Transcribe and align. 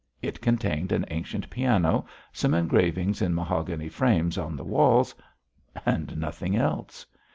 It 0.19 0.41
contained 0.41 0.91
an 0.91 1.05
ancient 1.11 1.47
piano, 1.51 2.07
some 2.33 2.55
engravings 2.55 3.21
in 3.21 3.35
mahogany 3.35 3.87
frames 3.87 4.35
on 4.35 4.55
the 4.55 4.63
walls 4.65 5.13
and 5.85 6.17
nothing 6.17 6.55
else. 6.55 7.05